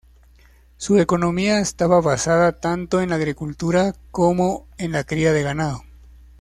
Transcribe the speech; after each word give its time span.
Su 0.77 0.97
economía 0.97 1.59
estaba 1.59 2.01
basada 2.01 2.53
tanto 2.59 3.01
en 3.01 3.09
la 3.11 3.17
agricultura 3.17 3.93
como 4.09 4.65
en 4.79 4.93
la 4.93 5.03
cría 5.03 5.31
de 5.31 5.43
ganado. 5.43 5.83